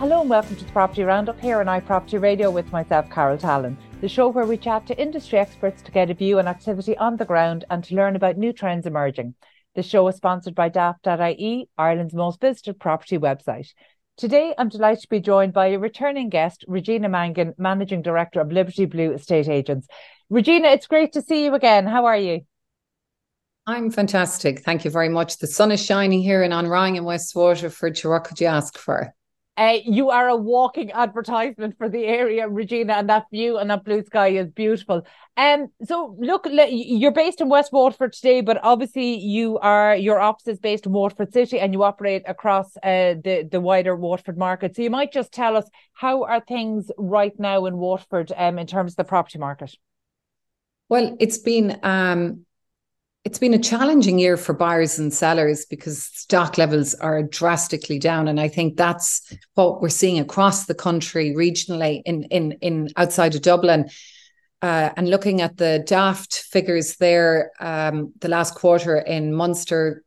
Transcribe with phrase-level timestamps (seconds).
[0.00, 3.76] Hello and welcome to the Property Roundup here on iProperty Radio with myself, Carol Tallon,
[4.00, 7.18] the show where we chat to industry experts to get a view on activity on
[7.18, 9.34] the ground and to learn about new trends emerging.
[9.74, 13.74] The show is sponsored by Daft.ie, Ireland's most visited property website.
[14.16, 18.50] Today, I'm delighted to be joined by a returning guest, Regina Mangan, Managing Director of
[18.50, 19.86] Liberty Blue Estate Agents.
[20.30, 21.86] Regina, it's great to see you again.
[21.86, 22.40] How are you?
[23.66, 24.60] I'm fantastic.
[24.60, 25.36] Thank you very much.
[25.36, 27.98] The sun is shining here in Anrang in West Waterford.
[27.98, 29.14] What could you ask for?
[29.56, 33.84] Uh, you are a walking advertisement for the area, Regina, and that view and that
[33.84, 35.02] blue sky is beautiful.
[35.36, 40.48] Um, so look, you're based in West Waterford today, but obviously you are your office
[40.48, 44.76] is based in Waterford City, and you operate across uh, the the wider Waterford market.
[44.76, 48.66] So you might just tell us how are things right now in Waterford um, in
[48.66, 49.76] terms of the property market.
[50.88, 52.46] Well, it's been um,
[53.24, 58.28] it's been a challenging year for buyers and sellers because stock levels are drastically down.
[58.28, 63.34] And i think that's what we're seeing across the country regionally in in in outside
[63.34, 63.88] of dublin.
[64.62, 70.04] Uh, and looking at the daft figures there um, the last quarter in munster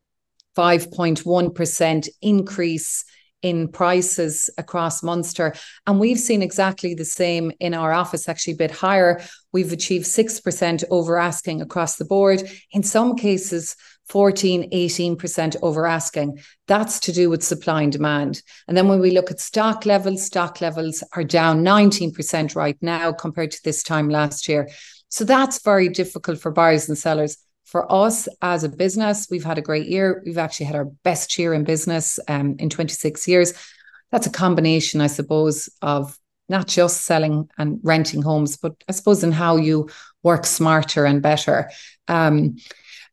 [0.55, 3.03] 5.1% increase
[3.43, 5.53] in prices across Munster.
[5.85, 9.21] And we've seen exactly the same in our office, actually a bit higher.
[9.51, 12.49] We've achieved 6% over asking across the board.
[12.71, 13.75] In some cases,
[14.07, 16.39] 14, 18% over asking.
[16.67, 18.41] That's to do with supply and demand.
[18.67, 23.11] And then when we look at stock levels, stock levels are down 19% right now
[23.11, 24.69] compared to this time last year.
[25.09, 29.57] So that's very difficult for buyers and sellers for us as a business, we've had
[29.57, 30.21] a great year.
[30.25, 33.53] We've actually had our best year in business um, in 26 years.
[34.11, 36.17] That's a combination, I suppose, of
[36.49, 39.89] not just selling and renting homes, but I suppose in how you
[40.21, 41.71] work smarter and better.
[42.07, 42.57] Um,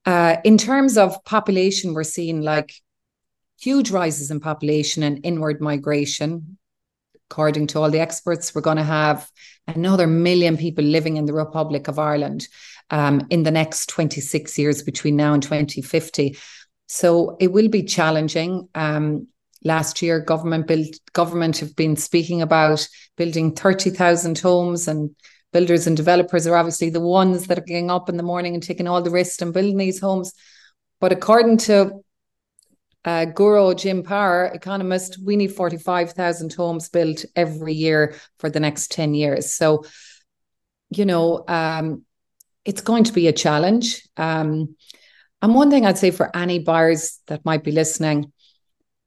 [0.05, 2.75] uh, in terms of population, we're seeing like
[3.61, 6.58] huge rises in population and inward migration.
[7.30, 9.30] According to all the experts, we're going to have
[9.69, 12.48] another million people living in the Republic of Ireland
[12.90, 16.36] um, in the next 26 years between now and 2050.
[16.86, 18.68] So it will be challenging.
[18.74, 19.28] Um,
[19.64, 22.86] last year, government built government have been speaking about
[23.17, 25.14] building 30,000 homes and
[25.52, 28.62] builders and developers are obviously the ones that are getting up in the morning and
[28.62, 30.33] taking all the risk and building these homes.
[31.00, 32.02] But according to
[33.05, 38.92] uh, Guru Jim Power, economist, we need 45,000 homes built every year for the next
[38.92, 39.52] 10 years.
[39.52, 39.84] So,
[40.90, 42.05] you know, um,
[42.70, 44.01] it's going to be a challenge.
[44.17, 44.77] Um,
[45.42, 48.33] and one thing I'd say for any buyers that might be listening,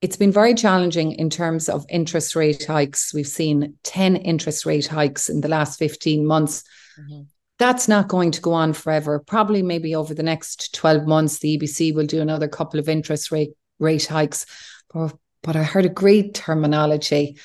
[0.02, 3.14] it's been very challenging in terms of interest rate hikes.
[3.14, 6.66] We've seen 10 interest rate hikes in the last 15 months.
[7.00, 7.22] Mm-hmm.
[7.58, 9.20] That's not going to go on forever.
[9.20, 13.32] Probably maybe over the next 12 months, the EBC will do another couple of interest
[13.32, 14.46] rate, rate hikes.
[14.94, 17.38] But, but I heard a great terminology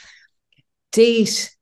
[0.91, 1.55] date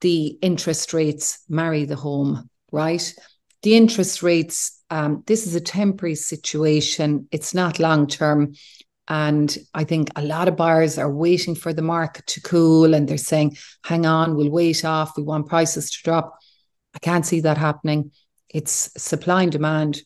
[0.00, 3.14] the interest rates, marry the home, right?
[3.62, 7.28] The interest rates, um, this is a temporary situation.
[7.30, 8.54] It's not long term.
[9.08, 13.08] And I think a lot of buyers are waiting for the market to cool and
[13.08, 15.16] they're saying, hang on, we'll wait off.
[15.16, 16.38] We want prices to drop.
[16.94, 18.12] I can't see that happening.
[18.50, 20.02] It's supply and demand,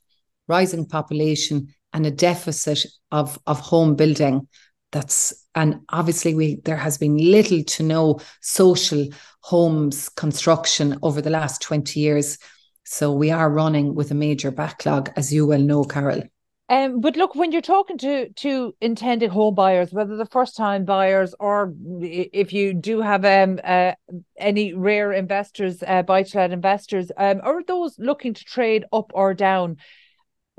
[0.47, 4.49] rising population, and a deficit of, of home building.
[4.93, 9.09] That's and obviously we there has been little to no social
[9.41, 12.39] homes construction over the last 20 years.
[12.85, 16.23] So we are running with a major backlog, as you well know, Carol.
[16.69, 20.85] Um, but look, when you're talking to to intended home buyers, whether the first time
[20.87, 23.93] buyers or if you do have um uh,
[24.39, 29.11] any rare investors, uh, buy to let investors, um, or those looking to trade up
[29.13, 29.77] or down,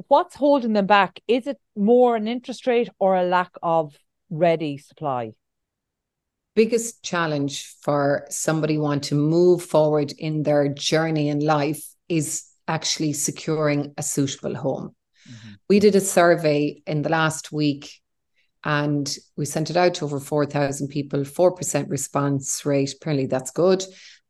[0.07, 1.19] what's holding them back?
[1.27, 3.95] Is it more an interest rate or a lack of
[4.29, 5.31] ready supply?
[6.55, 13.13] Biggest challenge for somebody want to move forward in their journey in life is actually
[13.13, 14.95] securing a suitable home.
[15.29, 15.53] Mm-hmm.
[15.69, 17.91] We did a survey in the last week
[18.63, 22.93] and we sent it out to over 4,000 people, 4% response rate.
[22.93, 23.83] Apparently, that's good.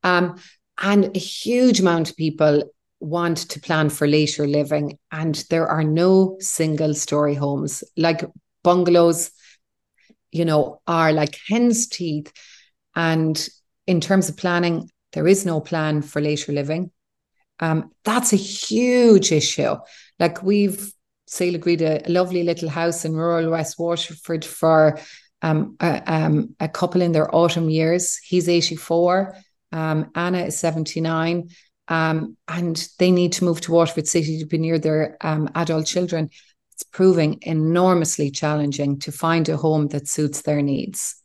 [0.04, 0.38] Um,
[0.81, 2.63] and a huge amount of people
[3.00, 8.24] want to plan for later living, and there are no single story homes like
[8.63, 9.31] bungalows,
[10.31, 12.31] you know, are like hen's teeth.
[12.96, 13.48] And
[13.86, 16.92] in terms of planning, there is no plan for later living.
[17.63, 19.75] Um, that's a huge issue.
[20.19, 20.94] Like we've
[21.27, 25.00] sale agreed a, a, lovely little house in rural West Waterford for
[25.42, 28.18] um, a, um, a couple in their autumn years.
[28.18, 29.38] He's 84,
[29.71, 31.50] um, Anna is 79,
[31.88, 35.86] um, and they need to move to Waterford City to be near their um, adult
[35.86, 36.30] children.
[36.74, 41.23] It's proving enormously challenging to find a home that suits their needs.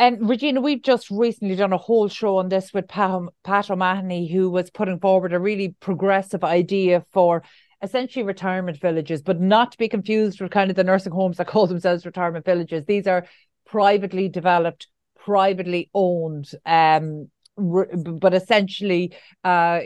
[0.00, 4.48] And Regina, we've just recently done a whole show on this with Pat O'Mahony, who
[4.48, 7.42] was putting forward a really progressive idea for
[7.82, 11.48] essentially retirement villages, but not to be confused with kind of the nursing homes that
[11.48, 12.86] call themselves retirement villages.
[12.86, 13.26] These are
[13.66, 14.86] privately developed,
[15.22, 19.12] privately owned um, but essentially
[19.44, 19.80] uh,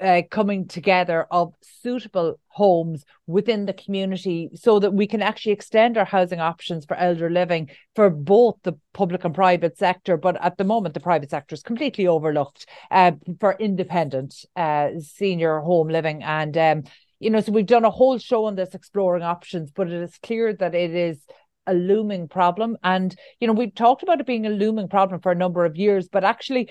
[0.00, 5.96] uh, coming together of suitable homes within the community so that we can actually extend
[5.96, 10.16] our housing options for elder living for both the public and private sector.
[10.16, 15.60] But at the moment, the private sector is completely overlooked uh, for independent uh, senior
[15.60, 16.22] home living.
[16.22, 16.84] And, um,
[17.20, 20.18] you know, so we've done a whole show on this exploring options, but it is
[20.22, 21.18] clear that it is
[21.66, 22.76] a looming problem.
[22.82, 25.76] And, you know, we've talked about it being a looming problem for a number of
[25.76, 26.70] years, but actually,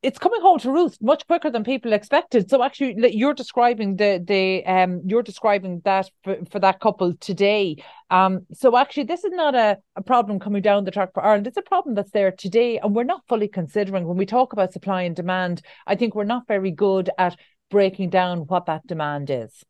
[0.00, 2.48] it's coming home to roost much quicker than people expected.
[2.48, 7.82] So actually, you're describing the the um you're describing that for, for that couple today.
[8.10, 11.46] Um, so actually, this is not a, a problem coming down the track for Ireland.
[11.46, 14.72] It's a problem that's there today, and we're not fully considering when we talk about
[14.72, 15.62] supply and demand.
[15.86, 17.36] I think we're not very good at
[17.70, 19.64] breaking down what that demand is.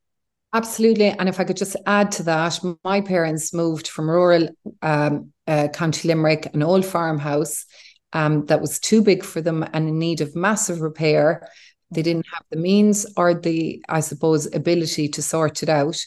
[0.52, 1.08] Absolutely.
[1.08, 4.48] And if I could just add to that, my parents moved from rural
[4.80, 7.66] um, uh, County Limerick, an old farmhouse,
[8.12, 11.48] um, that was too big for them and in need of massive repair.
[11.90, 15.98] They didn't have the means or the, I suppose, ability to sort it out.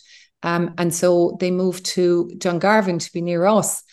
[0.44, 3.84] Um, and so they moved to Dungarvan to be near us.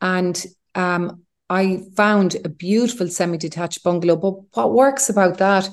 [0.00, 4.16] And um, I found a beautiful semi detached bungalow.
[4.16, 5.68] But what works about that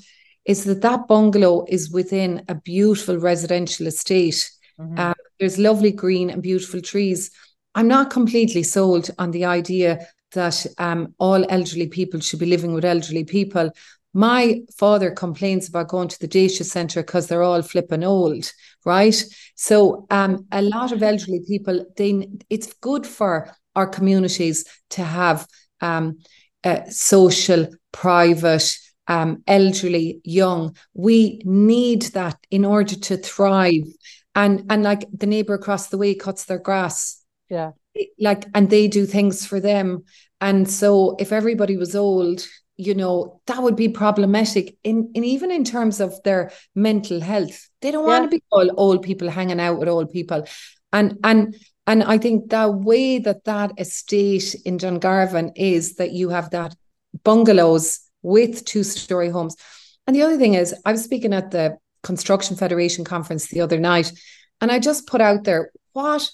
[0.45, 4.49] is that that bungalow is within a beautiful residential estate.
[4.79, 4.99] Mm-hmm.
[4.99, 7.31] Uh, there's lovely green and beautiful trees.
[7.75, 12.73] I'm not completely sold on the idea that um, all elderly people should be living
[12.73, 13.71] with elderly people.
[14.13, 18.51] My father complains about going to the Dacia Centre because they're all flipping old,
[18.85, 19.23] right?
[19.55, 25.47] So um, a lot of elderly people, they it's good for our communities to have
[25.81, 26.19] um,
[26.89, 28.77] social, private,
[29.07, 30.75] um, elderly, young.
[30.93, 33.87] We need that in order to thrive.
[34.35, 37.23] And and like the neighbour across the way cuts their grass.
[37.49, 37.71] Yeah
[38.19, 40.03] like and they do things for them
[40.41, 42.45] and so if everybody was old
[42.75, 47.69] you know that would be problematic in, in even in terms of their mental health.
[47.81, 48.19] They don't yeah.
[48.19, 50.47] want to be all old people hanging out with old people.
[50.91, 56.29] And and and i think the way that that estate in dungarvan is that you
[56.29, 56.75] have that
[57.23, 59.55] bungalows with two story homes.
[60.07, 63.79] And the other thing is i was speaking at the construction federation conference the other
[63.79, 64.11] night
[64.59, 66.29] and i just put out there what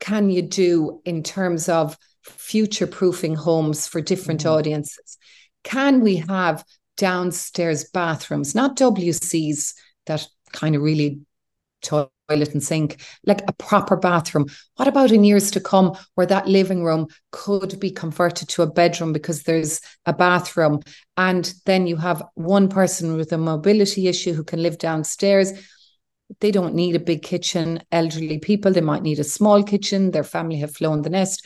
[0.00, 4.50] can you do in terms of future proofing homes for different mm-hmm.
[4.50, 5.18] audiences?
[5.62, 6.64] Can we have
[7.00, 9.74] downstairs bathrooms, not WCs
[10.06, 11.20] that kind of really
[11.82, 14.46] toilet and sink, like a proper bathroom.
[14.76, 18.70] What about in years to come where that living room could be converted to a
[18.70, 20.80] bedroom because there's a bathroom?
[21.16, 25.54] And then you have one person with a mobility issue who can live downstairs
[26.38, 27.82] they don't need a big kitchen.
[27.90, 30.12] Elderly people, they might need a small kitchen.
[30.12, 31.44] Their family have flown the nest.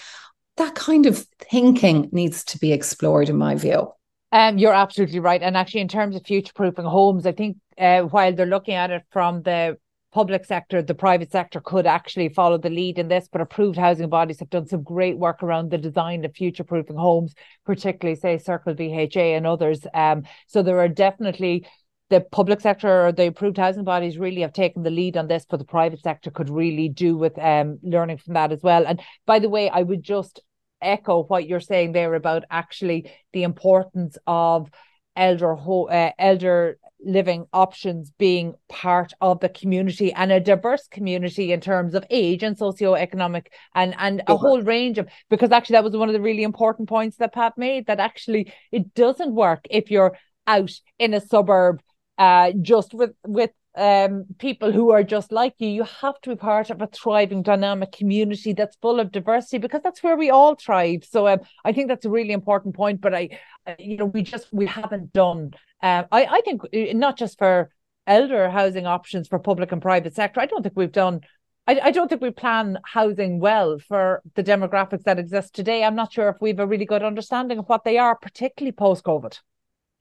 [0.57, 1.19] That kind of
[1.51, 3.93] thinking needs to be explored, in my view.
[4.31, 5.43] Um, you're absolutely right.
[5.43, 8.91] And actually, in terms of future proofing homes, I think uh, while they're looking at
[8.91, 9.79] it from the
[10.13, 14.09] public sector, the private sector could actually follow the lead in this, but approved housing
[14.09, 17.35] bodies have done some great work around the design of future proofing homes,
[17.67, 19.87] particularly, say, Circle VHA and others.
[19.93, 21.67] Um, so there are definitely
[22.11, 25.47] the public sector or the approved housing bodies really have taken the lead on this,
[25.49, 28.87] but the private sector could really do with um, learning from that as well.
[28.87, 30.41] And by the way, I would just
[30.83, 34.71] echo what you're saying there about actually the importance of
[35.17, 41.53] elder ho- uh, elder living options being part of the community and a diverse community
[41.53, 45.85] in terms of age and socioeconomic and and a whole range of because actually that
[45.85, 49.67] was one of the really important points that Pat made that actually it doesn't work
[49.71, 51.81] if you're out in a suburb
[52.19, 55.69] uh, just with with um, people who are just like you.
[55.69, 59.83] You have to be part of a thriving, dynamic community that's full of diversity because
[59.83, 61.05] that's where we all thrive.
[61.05, 63.01] So um, I think that's a really important point.
[63.01, 63.31] But I,
[63.79, 65.53] you know, we just we haven't done.
[65.83, 67.71] Uh, I I think uh, not just for
[68.07, 70.41] elder housing options for public and private sector.
[70.41, 71.21] I don't think we've done.
[71.67, 75.83] I, I don't think we plan housing well for the demographics that exist today.
[75.83, 78.73] I'm not sure if we have a really good understanding of what they are, particularly
[78.73, 79.39] post COVID.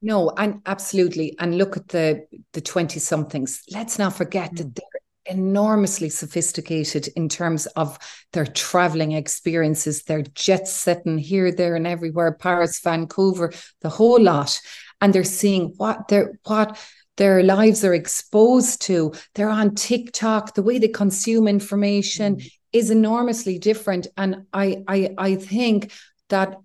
[0.03, 1.33] No, and absolutely.
[1.39, 3.63] And look at the the 20 somethings.
[3.72, 4.57] Let's not forget mm.
[4.57, 7.98] that they're enormously sophisticated in terms of
[8.33, 10.03] their traveling experiences.
[10.03, 14.60] They're jet setting here, there, and everywhere, Paris, Vancouver, the whole lot.
[15.00, 16.77] And they're seeing what they're what
[17.15, 19.13] their lives are exposed to.
[19.36, 22.51] They're on TikTok, the way they consume information mm.
[22.74, 24.07] is enormously different.
[24.17, 25.93] And I I I think
[26.27, 26.57] that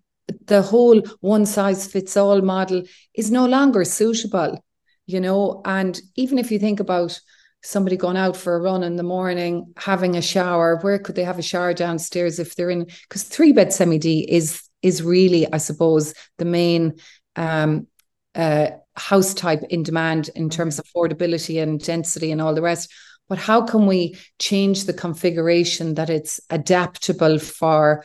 [0.46, 2.82] the whole one size fits all model
[3.14, 4.62] is no longer suitable,
[5.06, 5.62] you know.
[5.64, 7.18] And even if you think about
[7.62, 11.24] somebody going out for a run in the morning, having a shower, where could they
[11.24, 12.84] have a shower downstairs if they're in?
[12.84, 16.94] Because three bed semi D is is really, I suppose, the main
[17.36, 17.88] um,
[18.34, 22.92] uh, house type in demand in terms of affordability and density and all the rest.
[23.28, 28.04] But how can we change the configuration that it's adaptable for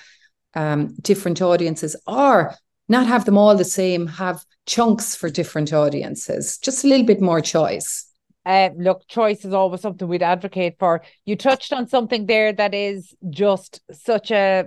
[0.55, 2.53] um, different audiences or
[2.89, 7.21] not have them all the same, have chunks for different audiences, just a little bit
[7.21, 8.09] more choice.
[8.45, 11.01] Uh, look, choice is always something we'd advocate for.
[11.25, 14.65] You touched on something there that is just such a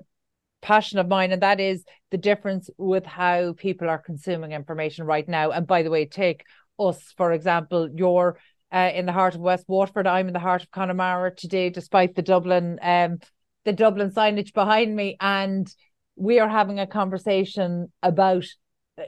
[0.62, 5.28] passion of mine, and that is the difference with how people are consuming information right
[5.28, 5.50] now.
[5.50, 6.44] And by the way, take
[6.78, 8.38] us, for example, you're
[8.72, 10.06] uh, in the heart of West Waterford.
[10.06, 13.18] I'm in the heart of Connemara today, despite the Dublin um,
[13.66, 15.70] the Dublin signage behind me, and
[16.16, 18.46] we are having a conversation about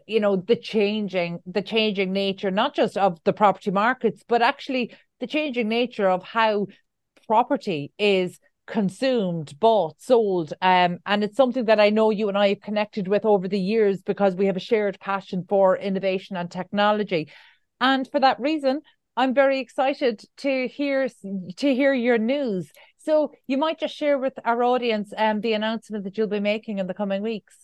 [0.06, 4.94] you know the changing the changing nature not just of the property markets but actually
[5.20, 6.66] the changing nature of how
[7.26, 10.52] property is consumed bought sold.
[10.60, 13.58] Um and it's something that i know you and i have connected with over the
[13.58, 17.30] years because we have a shared passion for innovation and technology.
[17.80, 18.82] And for that reason
[19.16, 21.08] i'm very excited to hear
[21.56, 26.04] to hear your news so you might just share with our audience um, the announcement
[26.04, 27.54] that you'll be making in the coming weeks.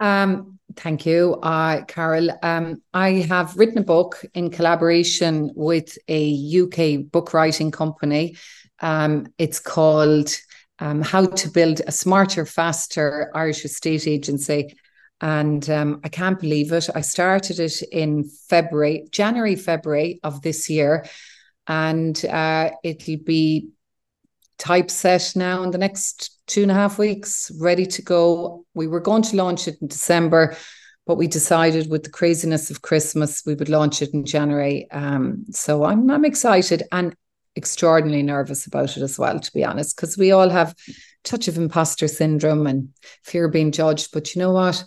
[0.00, 2.30] Um, thank you, uh, Carol.
[2.42, 8.36] Um, I have written a book in collaboration with a UK book writing company.
[8.80, 10.30] Um, it's called
[10.80, 14.74] um, How to Build a Smarter, Faster Irish Estate Agency.
[15.20, 16.90] And um, I can't believe it.
[16.92, 21.06] I started it in February, January, February of this year.
[21.68, 23.68] And uh, it'll be
[24.62, 28.64] typeset now in the next two and a half weeks, ready to go.
[28.74, 30.56] We were going to launch it in December,
[31.04, 34.88] but we decided with the craziness of Christmas, we would launch it in January.
[34.92, 37.16] Um, so I'm I'm excited and
[37.56, 40.76] extraordinarily nervous about it as well, to be honest, because we all have
[41.24, 42.90] touch of imposter syndrome and
[43.24, 44.10] fear of being judged.
[44.12, 44.84] But you know what?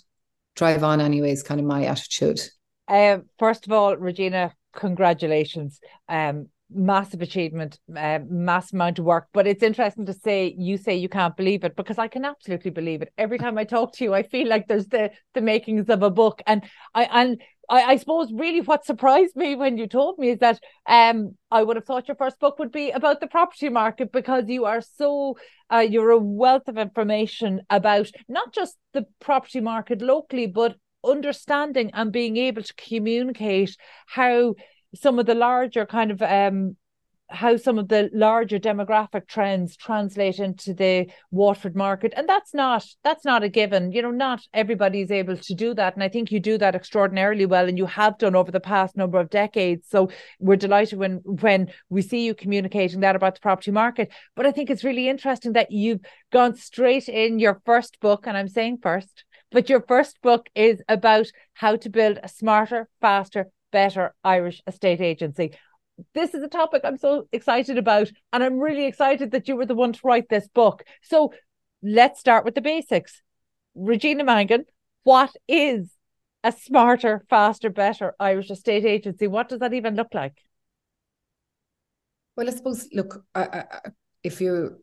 [0.55, 2.39] Drive on anyway is kind of my attitude.
[2.87, 5.81] Um, first of all, Regina, congratulations.
[6.07, 9.27] Um, massive achievement, uh, mass amount of work.
[9.33, 12.71] But it's interesting to say you say you can't believe it because I can absolutely
[12.71, 13.13] believe it.
[13.17, 16.09] Every time I talk to you, I feel like there's the the makings of a
[16.09, 20.29] book, and I and I, I suppose really what surprised me when you told me
[20.31, 23.69] is that um I would have thought your first book would be about the property
[23.69, 25.37] market because you are so
[25.71, 31.91] uh, you're a wealth of information about not just the property market locally, but understanding
[31.93, 33.75] and being able to communicate
[34.07, 34.55] how
[34.95, 36.75] some of the larger kind of um
[37.29, 42.13] how some of the larger demographic trends translate into the Waterford market.
[42.15, 43.91] And that's not that's not a given.
[43.91, 45.95] You know not everybody is able to do that.
[45.95, 48.95] And I think you do that extraordinarily well and you have done over the past
[48.95, 49.87] number of decades.
[49.89, 50.09] So
[50.39, 54.11] we're delighted when when we see you communicating that about the property market.
[54.35, 58.37] But I think it's really interesting that you've gone straight in your first book and
[58.37, 63.47] I'm saying first but your first book is about how to build a smarter faster
[63.75, 65.51] better Irish estate agency.
[66.13, 69.65] This is a topic I'm so excited about, and I'm really excited that you were
[69.65, 70.83] the one to write this book.
[71.03, 71.33] So
[71.83, 73.21] let's start with the basics.
[73.75, 74.63] Regina Mangan,
[75.03, 75.91] what is
[76.41, 79.27] a smarter, faster, better Irish estate agency?
[79.27, 80.37] What does that even look like?
[82.37, 83.79] Well, I suppose, look, I, I,
[84.23, 84.77] if you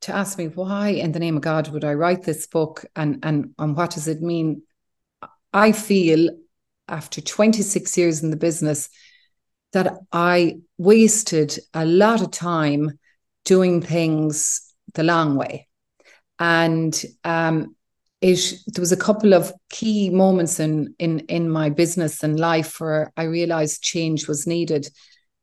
[0.00, 3.18] to ask me why in the name of God would I write this book and
[3.24, 4.62] and and what does it mean?
[5.52, 6.30] I feel
[6.88, 8.88] after 26 years in the business
[9.72, 12.98] that I wasted a lot of time
[13.44, 14.62] doing things
[14.94, 15.68] the long way.
[16.38, 17.76] And um,
[18.20, 22.80] it there was a couple of key moments in in in my business and life
[22.80, 24.88] where I realized change was needed.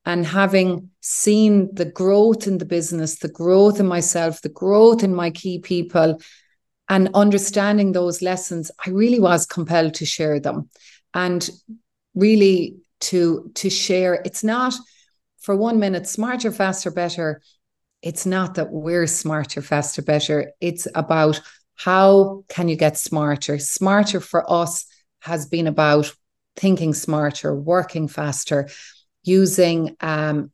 [0.08, 5.16] And having seen the growth in the business, the growth in myself, the growth in
[5.16, 6.20] my key people,
[6.88, 10.70] and understanding those lessons, I really was compelled to share them
[11.15, 11.50] and
[12.13, 14.22] really to to share.
[14.25, 14.75] It's not
[15.39, 17.41] for one minute smarter faster better.
[18.03, 20.51] It's not that we're smarter faster better.
[20.62, 21.41] It's about
[21.74, 23.57] how can you get smarter?
[23.57, 24.86] Smarter for us
[25.22, 26.13] has been about
[26.55, 28.69] thinking smarter working faster
[29.24, 30.51] using um,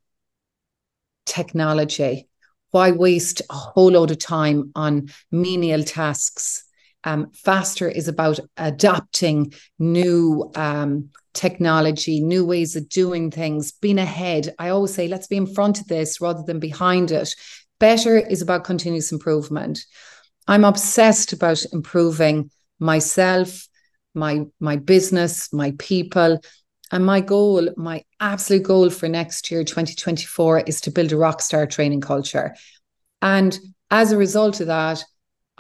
[1.25, 2.27] technology.
[2.71, 6.63] Why waste a whole load of time on menial tasks
[7.03, 14.53] um, faster is about adopting new um, technology, new ways of doing things, being ahead.
[14.59, 17.33] I always say, let's be in front of this rather than behind it.
[17.79, 19.79] Better is about continuous improvement.
[20.47, 23.67] I'm obsessed about improving myself,
[24.13, 26.39] my my business, my people.
[26.93, 31.41] And my goal, my absolute goal for next year, 2024, is to build a rock
[31.41, 32.53] star training culture.
[33.21, 33.57] And
[33.89, 35.03] as a result of that,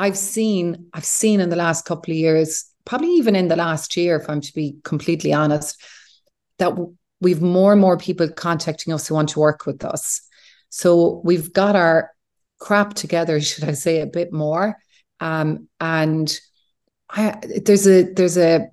[0.01, 3.95] I've seen, I've seen in the last couple of years, probably even in the last
[3.95, 5.79] year, if I'm to be completely honest,
[6.57, 6.73] that
[7.19, 10.21] we've more and more people contacting us who want to work with us.
[10.69, 12.09] So we've got our
[12.57, 14.75] crap together, should I say, a bit more.
[15.19, 16.35] Um, and
[17.07, 18.69] I, there's a there's a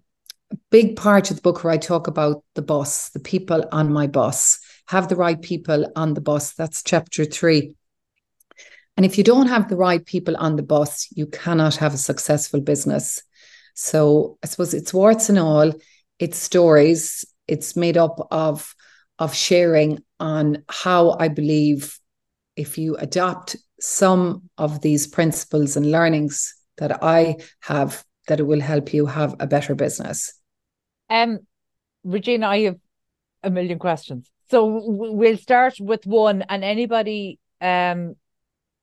[0.71, 4.07] big part of the book where I talk about the bus, the people on my
[4.07, 6.55] bus, have the right people on the bus.
[6.55, 7.75] That's chapter three.
[8.99, 11.99] And if you don't have the right people on the bus, you cannot have a
[11.99, 13.23] successful business.
[13.75, 15.73] So I suppose it's warts and all,
[16.19, 18.75] it's stories, it's made up of
[19.21, 21.97] of sharing on how I believe
[22.57, 28.61] if you adopt some of these principles and learnings that I have, that it will
[28.61, 30.35] help you have a better business.
[31.09, 31.39] Um,
[32.03, 32.81] Regina, I have
[33.45, 34.29] a million questions.
[34.51, 38.17] So we'll start with one, and anybody, um,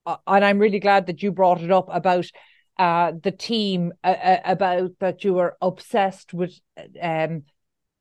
[0.06, 2.26] and I'm really glad that you brought it up about
[2.78, 6.58] uh the team, uh, uh about that you were obsessed with
[7.02, 7.42] um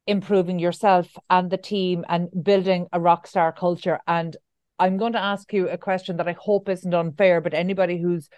[0.08, 4.00] improving yourself and the team and building a rock star culture.
[4.08, 4.36] And
[4.78, 8.30] I'm going to ask you a question that I hope isn't unfair, but anybody who's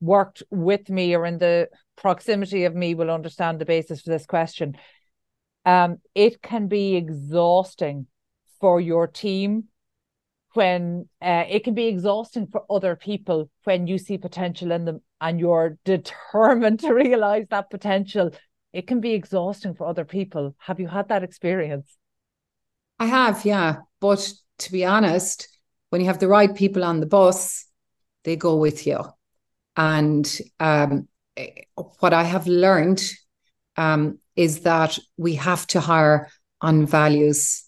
[0.00, 4.26] worked with me or in the proximity of me will understand the basis for this
[4.26, 4.76] question.
[5.64, 8.06] Um, it can be exhausting
[8.60, 9.64] for your team
[10.56, 15.00] when uh, it can be exhausting for other people when you see potential in them
[15.20, 18.30] and you're determined to realize that potential
[18.72, 20.54] it can be exhausting for other people.
[20.58, 21.96] Have you had that experience?
[22.98, 23.76] I have, yeah.
[24.00, 25.48] But to be honest,
[25.90, 27.64] when you have the right people on the bus,
[28.24, 29.04] they go with you.
[29.76, 31.08] And um,
[32.00, 33.02] what I have learned
[33.76, 37.64] um, is that we have to hire on values.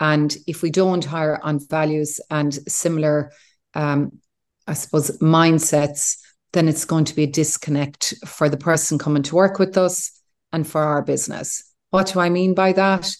[0.00, 3.32] And if we don't hire on values and similar,
[3.74, 4.20] um,
[4.66, 6.18] I suppose, mindsets,
[6.52, 10.12] then it's going to be a disconnect for the person coming to work with us
[10.52, 11.64] and for our business.
[11.90, 13.10] What do I mean by that?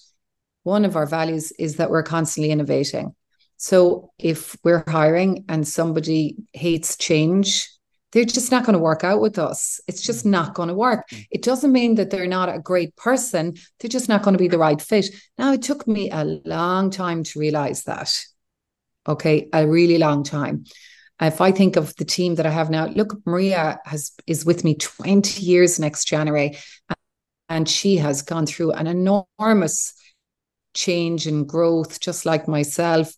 [0.63, 3.15] One of our values is that we're constantly innovating.
[3.57, 7.69] So if we're hiring and somebody hates change,
[8.13, 9.81] they're just not going to work out with us.
[9.87, 10.31] It's just mm.
[10.31, 11.09] not going to work.
[11.11, 11.27] Mm.
[11.31, 13.57] It doesn't mean that they're not a great person.
[13.79, 15.07] They're just not going to be the right fit.
[15.37, 18.15] Now, it took me a long time to realize that.
[19.07, 20.65] Okay, a really long time.
[21.21, 24.65] If I think of the team that I have now, look, Maria has is with
[24.65, 26.57] me 20 years next January
[27.49, 29.95] and she has gone through an enormous
[30.75, 33.13] change and growth, just like myself.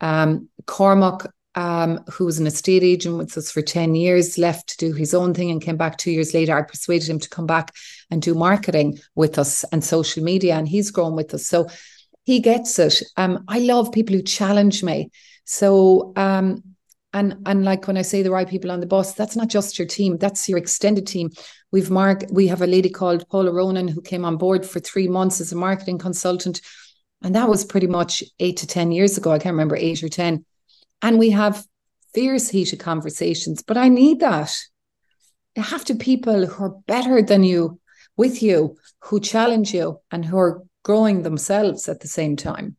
[0.00, 4.76] Um, Cormac, um, who was an estate agent with us for 10 years, left to
[4.76, 6.56] do his own thing and came back two years later.
[6.56, 7.74] I persuaded him to come back
[8.10, 11.46] and do marketing with us and social media, and he's grown with us.
[11.46, 11.68] So
[12.24, 13.02] he gets it.
[13.16, 15.10] Um, I love people who challenge me.
[15.44, 16.62] So um,
[17.16, 19.78] and and like when I say the right people on the bus, that's not just
[19.78, 21.30] your team, that's your extended team.
[21.72, 25.08] We've Mark, we have a lady called Paula Ronan who came on board for three
[25.08, 26.60] months as a marketing consultant.
[27.22, 29.32] And that was pretty much eight to 10 years ago.
[29.32, 30.44] I can't remember, eight or 10.
[31.02, 31.64] And we have
[32.14, 33.62] fierce, heated conversations.
[33.62, 34.54] But I need that.
[35.54, 37.80] You have to people who are better than you,
[38.16, 42.76] with you, who challenge you and who are growing themselves at the same time.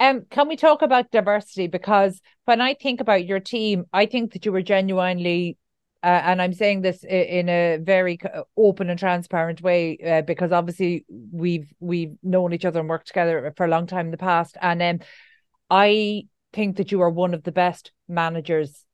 [0.00, 1.68] Um, can we talk about diversity?
[1.68, 5.56] Because when I think about your team, I think that you were genuinely,
[6.02, 8.18] uh, and I'm saying this in a very
[8.56, 13.52] open and transparent way, uh, because obviously we've we've known each other and worked together
[13.56, 14.98] for a long time in the past, and um,
[15.70, 18.84] I think that you are one of the best managers,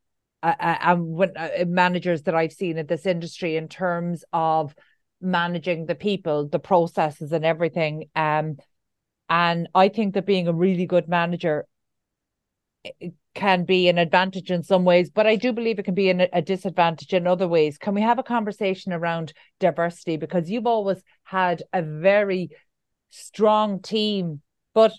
[0.42, 4.75] uh, uh and when, uh, managers that I've seen in this industry in terms of
[5.20, 8.09] managing the people, the processes, and everything.
[8.16, 8.57] Um,
[9.29, 11.66] and I think that being a really good manager
[13.35, 16.27] can be an advantage in some ways, but I do believe it can be an,
[16.33, 17.79] a disadvantage in other ways.
[17.79, 20.16] Can we have a conversation around diversity?
[20.16, 22.51] Because you've always had a very
[23.11, 24.40] strong team,
[24.75, 24.92] but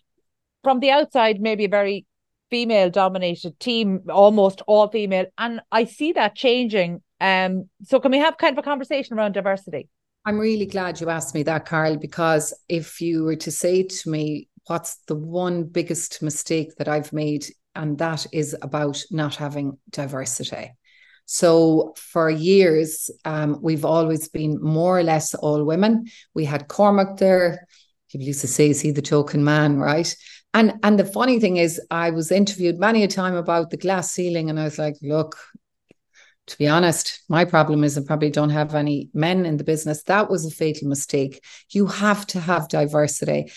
[0.64, 2.06] from the outside, maybe a very
[2.52, 5.26] female dominated team, almost all female.
[5.38, 7.02] And I see that changing.
[7.20, 9.90] Um, so can we have kind of a conversation around diversity?
[10.26, 14.10] I'm really glad you asked me that, Carol, because if you were to say to
[14.10, 17.46] me, what's the one biggest mistake that I've made?
[17.74, 20.74] And that is about not having diversity.
[21.26, 26.08] So for years, um, we've always been more or less all women.
[26.36, 27.68] We had Cormac there.
[28.12, 30.14] People used to say, "Is he the token man?" Right?
[30.54, 34.12] And and the funny thing is, I was interviewed many a time about the glass
[34.12, 35.38] ceiling, and I was like, "Look,
[36.48, 40.04] to be honest, my problem is I probably don't have any men in the business.
[40.04, 41.44] That was a fatal mistake.
[41.70, 43.52] You have to have diversity.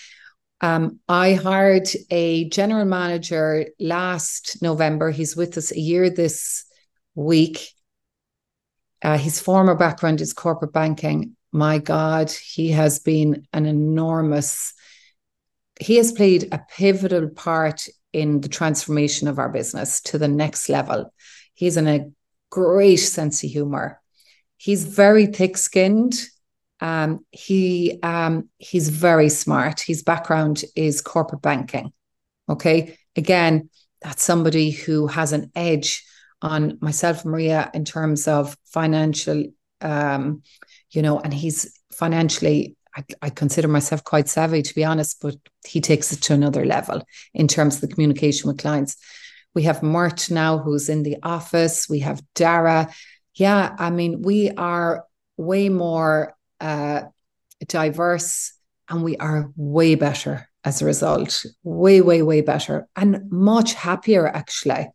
[0.60, 5.10] Um, I hired a general manager last November.
[5.10, 6.64] He's with us a year this
[7.14, 7.68] week.
[9.02, 11.36] Uh, his former background is corporate banking.
[11.52, 14.73] My God, he has been an enormous,
[15.80, 20.68] he has played a pivotal part in the transformation of our business to the next
[20.68, 21.12] level.
[21.54, 22.10] He's in a
[22.50, 24.00] great sense of humor.
[24.56, 26.14] He's very thick skinned.
[26.80, 29.80] Um, he um, he's very smart.
[29.80, 31.92] His background is corporate banking.
[32.48, 36.04] Okay, again, that's somebody who has an edge
[36.42, 39.44] on myself, Maria, in terms of financial.
[39.80, 40.42] Um,
[40.90, 42.76] you know, and he's financially.
[42.96, 46.64] I, I consider myself quite savvy, to be honest, but he takes it to another
[46.64, 47.02] level
[47.32, 48.96] in terms of the communication with clients.
[49.54, 51.88] We have Mert now, who's in the office.
[51.88, 52.92] We have Dara.
[53.34, 55.04] Yeah, I mean, we are
[55.36, 57.02] way more uh,
[57.66, 58.52] diverse
[58.88, 61.44] and we are way better as a result.
[61.62, 64.88] Way, way, way better and much happier, actually.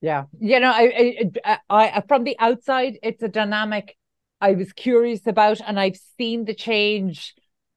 [0.00, 0.24] Yeah.
[0.40, 3.96] You know, I, I, I, from the outside, it's a dynamic
[4.42, 7.34] I was curious about, and I've seen the change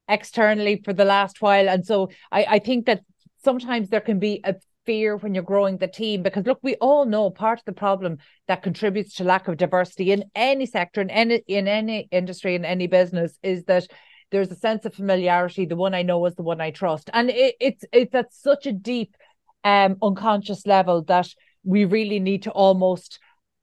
[0.08, 1.68] externally for the last while.
[1.68, 3.02] And so I, I think that
[3.44, 7.04] sometimes there can be a fear when you're growing the team because look we all
[7.04, 11.10] know part of the problem that contributes to lack of diversity in any sector in
[11.10, 13.84] any in any industry in any business is that
[14.30, 17.30] there's a sense of familiarity the one i know is the one i trust and
[17.30, 19.16] it, it's it's at such a deep
[19.64, 21.28] um unconscious level that
[21.64, 23.18] we really need to almost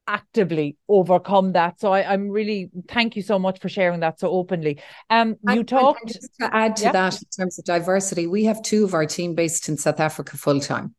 [0.08, 1.80] actively overcome that.
[1.80, 4.80] So I, am really thank you so much for sharing that so openly.
[5.10, 6.92] Um, you and, talked and just to add to yeah.
[6.92, 10.38] that in terms of diversity, we have two of our team based in South Africa
[10.38, 10.96] full time.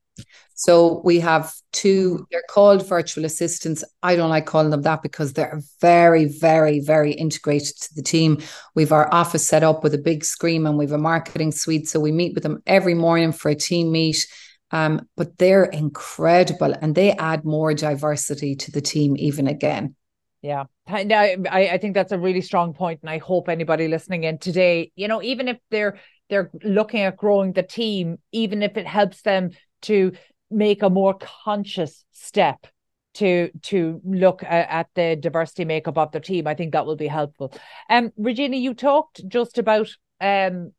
[0.56, 3.82] So we have two, they're called virtual assistants.
[4.02, 8.40] I don't like calling them that because they're very, very, very integrated to the team.
[8.76, 11.88] We've our office set up with a big screen and we've a marketing suite.
[11.88, 14.26] So we meet with them every morning for a team meet.
[14.70, 19.94] Um, but they're incredible and they add more diversity to the team even again.
[20.42, 24.36] Yeah, I, I think that's a really strong point, and I hope anybody listening in
[24.36, 25.98] today, you know, even if they're
[26.28, 29.50] they're looking at growing the team, even if it helps them
[29.82, 30.12] to
[30.50, 32.66] make a more conscious step
[33.14, 36.46] to to look at, at, the diversity makeup of their team.
[36.46, 37.52] I think that will be helpful.
[37.88, 39.88] Um, Regina, you talked just about
[40.20, 40.72] um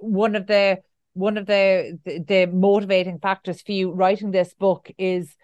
[0.00, 0.78] one of the
[1.14, 5.34] one of the, the the motivating factors for you writing this book is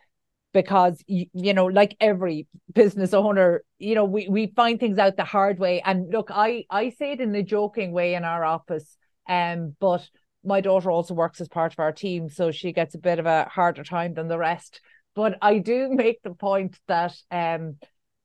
[0.55, 5.17] because you, you know like every business owner you know we we find things out
[5.17, 8.45] the hard way and look i i say it in a joking way in our
[8.45, 8.97] office
[9.29, 10.09] um but
[10.45, 13.27] my daughter also works as part of our team, so she gets a bit of
[13.27, 14.81] a harder time than the rest.
[15.15, 17.77] But I do make the point that um,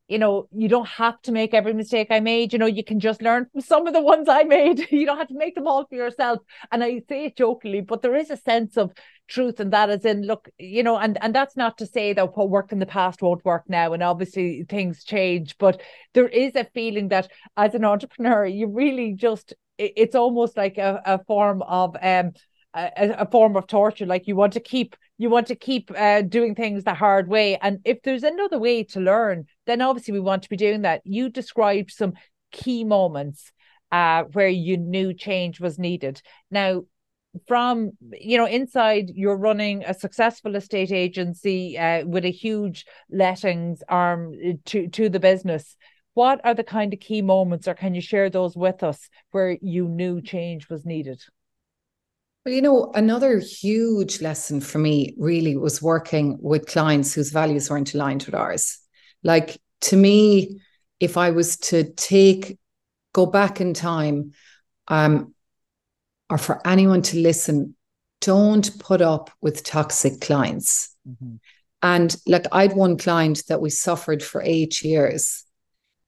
[0.07, 2.51] you know, you don't have to make every mistake I made.
[2.51, 4.87] You know, you can just learn from some of the ones I made.
[4.91, 6.39] you don't have to make them all for yourself.
[6.71, 8.91] And I say it jokingly, but there is a sense of
[9.27, 12.35] truth and that is in look, you know, and and that's not to say that
[12.35, 13.93] what worked in the past won't work now.
[13.93, 15.81] And obviously things change, but
[16.13, 21.01] there is a feeling that as an entrepreneur, you really just it's almost like a,
[21.05, 22.31] a form of um
[22.73, 24.05] a, a form of torture.
[24.05, 27.57] Like you want to keep you want to keep uh, doing things the hard way.
[27.57, 31.01] And if there's another way to learn, then obviously we want to be doing that.
[31.05, 32.13] You described some
[32.51, 33.51] key moments
[33.91, 36.21] uh, where you knew change was needed.
[36.49, 36.83] Now,
[37.47, 43.81] from you know inside you're running a successful estate agency uh, with a huge lettings
[43.89, 45.75] arm uh, to to the business
[46.13, 49.57] what are the kind of key moments, or can you share those with us where
[49.61, 51.23] you knew change was needed?
[52.45, 57.69] Well, you know, another huge lesson for me really was working with clients whose values
[57.69, 58.79] weren't aligned with ours.
[59.23, 60.59] Like to me,
[60.99, 62.59] if I was to take,
[63.13, 64.31] go back in time,
[64.89, 65.33] um,
[66.29, 67.75] or for anyone to listen,
[68.19, 70.93] don't put up with toxic clients.
[71.07, 71.35] Mm-hmm.
[71.81, 75.45] And like I'd one client that we suffered for eight years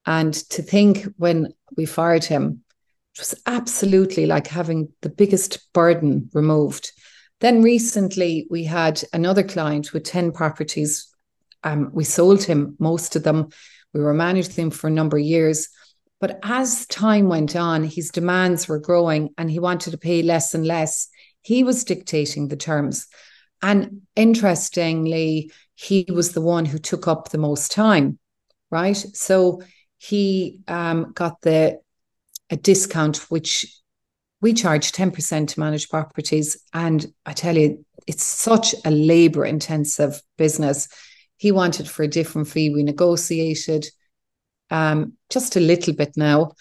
[0.05, 2.63] and to think when we fired him,
[3.15, 6.91] it was absolutely like having the biggest burden removed.
[7.39, 11.07] Then recently, we had another client with 10 properties.
[11.63, 13.49] Um, we sold him most of them.
[13.93, 15.69] We were managing them for a number of years.
[16.19, 20.53] But as time went on, his demands were growing and he wanted to pay less
[20.53, 21.07] and less.
[21.41, 23.07] He was dictating the terms.
[23.61, 28.19] And interestingly, he was the one who took up the most time,
[28.69, 28.97] right?
[28.97, 29.61] So
[29.97, 31.79] he um, got the
[32.49, 33.65] a discount which
[34.41, 40.21] we charge 10% to manage properties and i tell you it's such a labor intensive
[40.37, 40.87] business
[41.37, 42.69] He wanted for a different fee.
[42.69, 43.85] We negotiated
[44.69, 46.51] um, just a little bit now,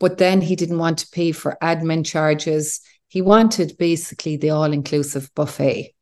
[0.00, 2.80] but then he didn't want to pay for admin charges.
[3.08, 5.94] He wanted basically the all inclusive buffet,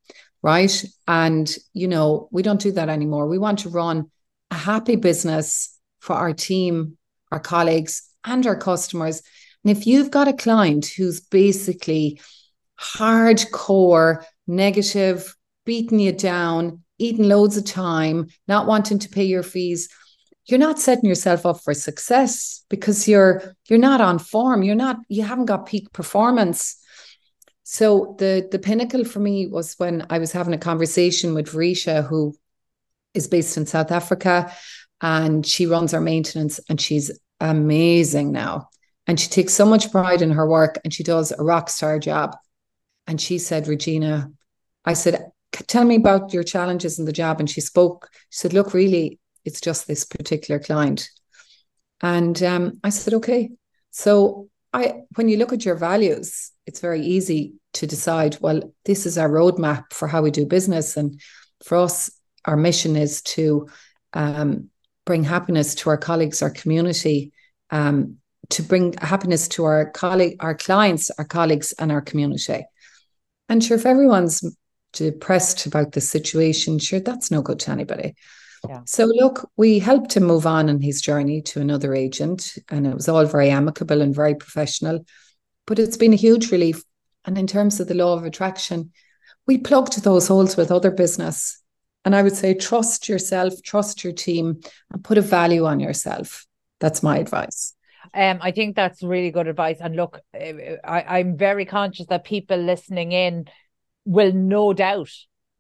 [0.43, 0.85] right?
[1.07, 3.29] And, you know, we don't do that anymore.
[3.29, 4.11] We want to run
[4.51, 6.97] a happy business for our team,
[7.31, 9.23] our colleagues, and our customers.
[9.65, 12.21] And if you've got a client who's basically
[12.81, 19.89] hardcore, negative, beating you down, eating loads of time, not wanting to pay your fees,
[20.47, 24.63] you're not setting yourself up for success because you're you're not on form.
[24.63, 26.77] You're not you haven't got peak performance.
[27.63, 32.07] So the the pinnacle for me was when I was having a conversation with Risha,
[32.07, 32.35] who
[33.15, 34.53] is based in South Africa,
[35.01, 37.11] and she runs our maintenance, and she's
[37.43, 38.69] amazing now.
[39.07, 41.99] And she takes so much pride in her work and she does a rock star
[41.99, 42.37] job.
[43.07, 44.31] And she said, Regina,
[44.85, 47.41] I said, tell me about your challenges in the job.
[47.41, 51.09] And she spoke, she said, look, really, it's just this particular client.
[52.01, 53.51] And um, I said, okay.
[53.91, 59.05] So I, when you look at your values, it's very easy to decide, well, this
[59.05, 60.97] is our roadmap for how we do business.
[60.97, 61.21] And
[61.65, 62.11] for us,
[62.45, 63.69] our mission is to
[64.13, 64.71] um,
[65.05, 67.33] bring happiness to our colleagues, our community,
[67.71, 68.17] um,
[68.51, 72.65] to bring happiness to our colleague, our clients, our colleagues, and our community.
[73.49, 74.45] And sure, if everyone's
[74.93, 78.15] depressed about the situation, sure, that's no good to anybody.
[78.69, 78.83] Yeah.
[78.87, 82.95] So look, we helped him move on in his journey to another agent, and it
[82.95, 85.05] was all very amicable and very professional.
[85.67, 86.83] But it's been a huge relief.
[87.25, 88.93] And in terms of the law of attraction,
[89.47, 91.62] we plugged those holes with other business.
[92.05, 94.61] And I would say trust yourself, trust your team,
[94.91, 96.47] and put a value on yourself.
[96.81, 97.75] That's my advice.
[98.15, 99.79] Um, I think that's really good advice.
[99.81, 103.47] And look, I, I'm very conscious that people listening in
[104.05, 105.11] will no doubt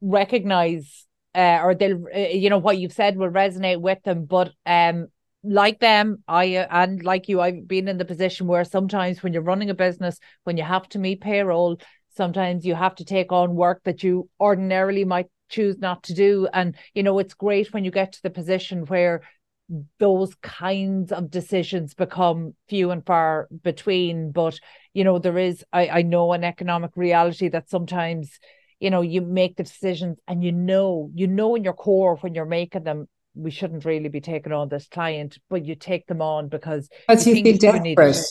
[0.00, 4.50] recognize uh, or they'll uh, you know what you've said will resonate with them but
[4.66, 5.07] um
[5.44, 9.33] like them i uh, and like you i've been in the position where sometimes when
[9.33, 11.78] you're running a business when you have to meet payroll
[12.16, 16.48] sometimes you have to take on work that you ordinarily might choose not to do
[16.52, 19.22] and you know it's great when you get to the position where
[19.98, 24.30] those kinds of decisions become few and far between.
[24.32, 24.58] But,
[24.92, 28.38] you know, there is, I, I know an economic reality that sometimes,
[28.80, 32.34] you know, you make the decisions and you know, you know in your core when
[32.34, 36.20] you're making them, we shouldn't really be taking on this client, but you take them
[36.20, 38.26] on because As you, feel desperate.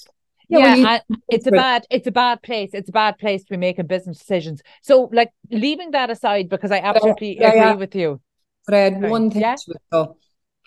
[0.52, 2.72] Yeah, yeah you, it's a bad it's a bad place.
[2.74, 4.62] It's a bad place to be making business decisions.
[4.82, 8.22] So, like leaving that aside, because I absolutely yeah, yeah, agree with you.
[8.66, 10.18] But I had one thing to it though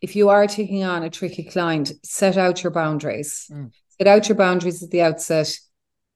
[0.05, 3.47] if you are taking on a tricky client, set out your boundaries.
[3.51, 3.73] Mm.
[3.97, 5.59] Set out your boundaries at the outset.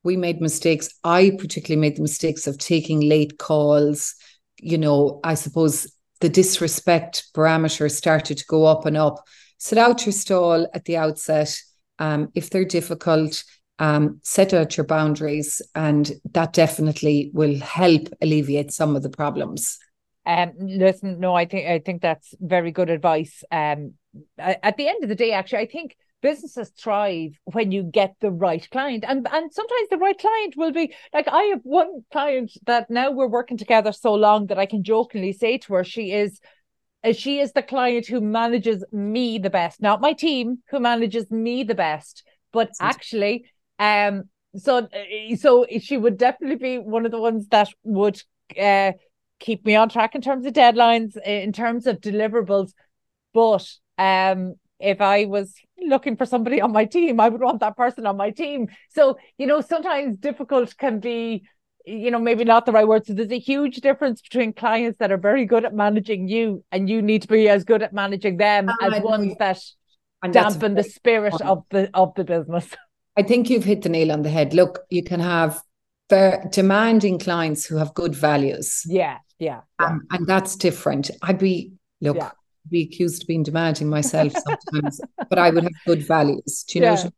[0.03, 0.91] We made mistakes.
[1.05, 4.15] I particularly made the mistakes of taking late calls.
[4.61, 9.25] You know, I suppose the disrespect parameter started to go up and up.
[9.57, 11.59] Set out your stall at the outset.
[11.99, 13.43] Um, if they're difficult,
[13.79, 19.79] um, set out your boundaries, and that definitely will help alleviate some of the problems.
[20.27, 23.43] Um, listen, no, I think I think that's very good advice.
[23.51, 23.95] Um,
[24.39, 28.31] at the end of the day, actually, I think businesses thrive when you get the
[28.31, 32.53] right client, and and sometimes the right client will be like I have one client
[32.67, 36.13] that now we're working together so long that I can jokingly say to her, she
[36.13, 36.41] is
[37.05, 41.31] uh, she is the client who manages me the best, not my team who manages
[41.31, 43.47] me the best, but actually,
[43.79, 44.25] um,
[44.57, 48.21] so uh, so she would definitely be one of the ones that would
[48.61, 48.93] uh
[49.39, 52.73] keep me on track in terms of deadlines, in terms of deliverables.
[53.33, 57.77] But um, if I was looking for somebody on my team, I would want that
[57.77, 58.69] person on my team.
[58.91, 61.45] So, you know, sometimes difficult can be,
[61.85, 63.07] you know, maybe not the right word.
[63.07, 66.89] So there's a huge difference between clients that are very good at managing you and
[66.89, 69.61] you need to be as good at managing them and as ones that
[70.33, 72.69] dampen the spirit of the of the business.
[73.19, 74.55] I think you've hit the nail on the head.
[74.55, 75.61] Look, you can have
[76.09, 78.83] demanding clients who have good values.
[78.87, 81.11] Yeah yeah, Um, and that's different.
[81.23, 82.31] I'd be look, yeah.
[82.69, 84.33] be accused of being demanding myself
[84.73, 85.01] sometimes,
[85.31, 86.65] but I would have good values.
[86.69, 86.95] Do you yeah.
[86.95, 87.11] know?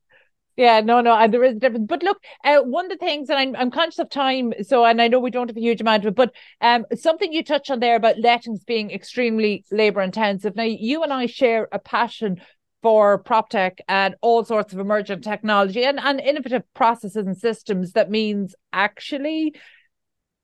[0.56, 1.86] Yeah, no, no, there is a difference.
[1.88, 5.00] But look, uh, one of the things, and I'm, I'm conscious of time, so and
[5.00, 7.70] I know we don't have a huge amount of it, but um, something you touched
[7.70, 10.56] on there about lettings being extremely labour intensive.
[10.56, 12.42] Now, you and I share a passion
[12.82, 17.92] for prop tech and all sorts of emergent technology and, and innovative processes and systems
[17.92, 19.54] that means actually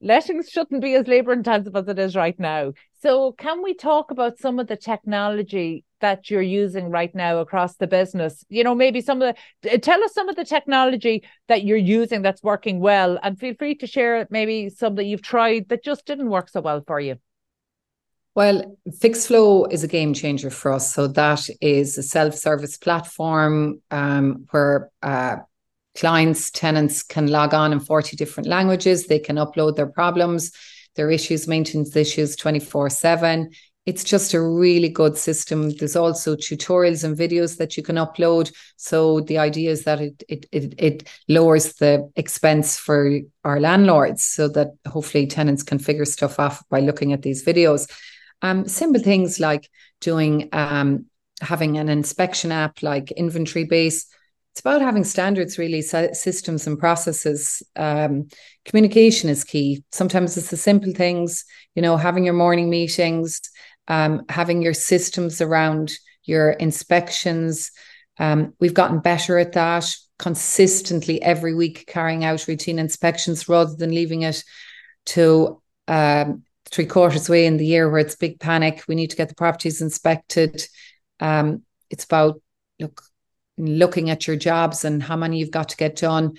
[0.00, 2.72] lettings shouldn't be as labor intensive as it is right now.
[3.02, 7.76] So, can we talk about some of the technology that you're using right now across
[7.76, 8.44] the business?
[8.48, 11.76] You know, maybe some of the uh, tell us some of the technology that you're
[11.76, 15.84] using that's working well, and feel free to share maybe some that you've tried that
[15.84, 17.16] just didn't work so well for you.
[18.36, 20.92] Well, Fixflo is a game changer for us.
[20.92, 25.36] So that is a self-service platform um, where uh,
[25.96, 29.06] clients, tenants can log on in 40 different languages.
[29.06, 30.52] They can upload their problems,
[30.96, 33.54] their issues, maintenance issues 24-7.
[33.86, 35.70] It's just a really good system.
[35.70, 38.52] There's also tutorials and videos that you can upload.
[38.76, 44.24] So the idea is that it it it, it lowers the expense for our landlords
[44.24, 47.88] so that hopefully tenants can figure stuff off by looking at these videos.
[48.42, 49.68] Um, simple things like
[50.00, 51.06] doing um,
[51.40, 54.06] having an inspection app like inventory base.
[54.52, 57.62] It's about having standards, really, systems and processes.
[57.76, 58.28] Um,
[58.64, 59.84] communication is key.
[59.92, 61.44] Sometimes it's the simple things,
[61.74, 63.42] you know, having your morning meetings,
[63.88, 65.92] um, having your systems around
[66.24, 67.70] your inspections.
[68.18, 73.90] Um, we've gotten better at that consistently every week, carrying out routine inspections rather than
[73.90, 74.42] leaving it
[75.06, 78.84] to um, three quarters way in the year where it's big panic.
[78.88, 80.66] We need to get the properties inspected.
[81.20, 82.40] Um, it's about
[82.78, 83.02] look
[83.58, 86.36] looking at your jobs and how many you've got to get done.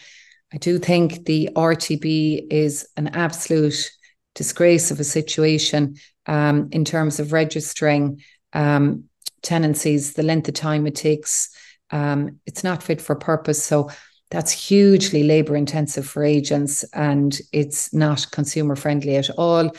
[0.53, 3.91] I do think the RTB is an absolute
[4.35, 5.95] disgrace of a situation
[6.27, 8.21] um, in terms of registering
[8.53, 9.05] um,
[9.41, 11.49] tenancies, the length of time it takes.
[11.89, 13.63] Um, it's not fit for purpose.
[13.63, 13.89] So
[14.29, 19.71] that's hugely labor intensive for agents and it's not consumer friendly at all.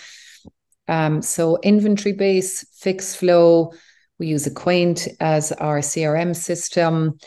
[0.88, 3.74] Um, so inventory base, Fixflo,
[4.18, 7.18] we use Acquaint as our CRM system.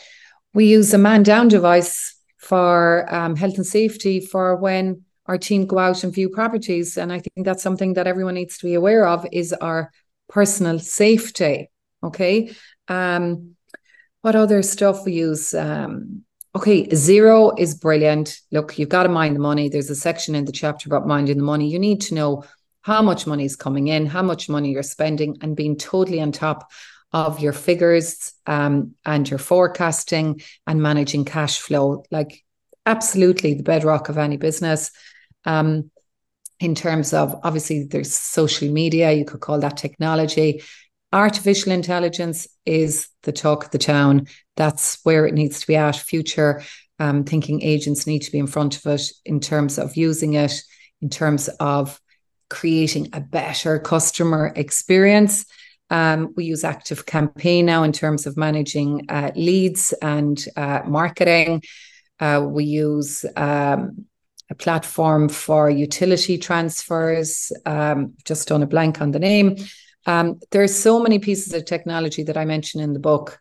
[0.52, 5.66] We use a man down device for um, health and safety for when our team
[5.66, 6.98] go out and view properties.
[6.98, 9.90] And I think that's something that everyone needs to be aware of is our
[10.28, 11.70] personal safety.
[12.02, 12.52] Okay.
[12.88, 13.56] Um,
[14.22, 15.54] what other stuff we use?
[15.54, 18.40] Um, okay, Xero is brilliant.
[18.50, 19.68] Look, you've got to mind the money.
[19.68, 21.68] There's a section in the chapter about minding the money.
[21.70, 22.44] You need to know
[22.82, 26.32] how much money is coming in, how much money you're spending, and being totally on
[26.32, 26.70] top
[27.12, 32.04] of your figures um, and your forecasting and managing cash flow.
[32.10, 32.42] Like,
[32.86, 34.90] absolutely the bedrock of any business.
[35.44, 35.90] Um,
[36.58, 40.62] in terms of obviously, there's social media, you could call that technology.
[41.12, 44.26] Artificial intelligence is the talk of the town.
[44.56, 45.96] That's where it needs to be at.
[45.96, 46.62] Future
[46.98, 50.62] um, thinking agents need to be in front of it in terms of using it,
[51.00, 52.00] in terms of
[52.52, 55.46] creating a better customer experience.
[55.88, 61.62] Um, we use Active Campaign now in terms of managing uh, leads and uh, marketing.
[62.20, 64.04] Uh, we use um,
[64.50, 69.56] a platform for utility transfers, um, just on a blank on the name.
[70.04, 73.38] Um, there's so many pieces of technology that I mention in the book.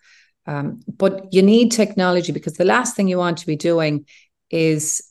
[0.48, 4.06] Um, but you need technology because the last thing you want to be doing
[4.50, 5.02] is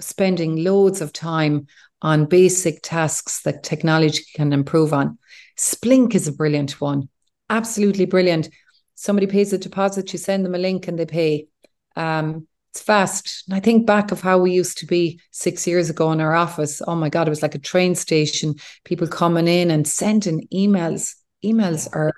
[0.00, 1.66] spending loads of time
[2.02, 5.18] on basic tasks that technology can improve on.
[5.56, 7.08] Splink is a brilliant one,
[7.50, 8.48] absolutely brilliant.
[8.94, 11.48] Somebody pays a deposit, you send them a link and they pay.
[11.96, 13.44] Um, it's fast.
[13.46, 16.34] And I think back of how we used to be six years ago in our
[16.34, 16.82] office.
[16.86, 21.14] Oh my God, it was like a train station, people coming in and sending emails.
[21.44, 22.12] Emails are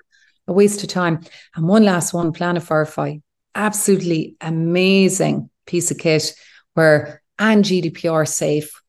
[0.47, 1.21] a waste of time.
[1.55, 3.21] And one last one, Planify,
[3.55, 6.33] absolutely amazing piece of kit
[6.73, 8.80] where and GDPR safe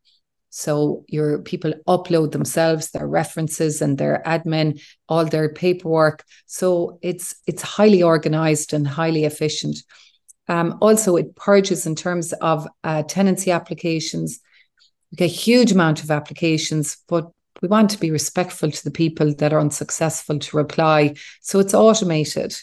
[0.54, 6.24] so your people upload themselves, their references and their admin, all their paperwork.
[6.44, 9.78] So it's it's highly organized and highly efficient.
[10.48, 14.40] Um, also, it purges in terms of uh, tenancy applications.
[15.18, 17.30] A huge amount of applications, but
[17.62, 21.14] we want to be respectful to the people that are unsuccessful to reply.
[21.40, 22.54] So it's automated.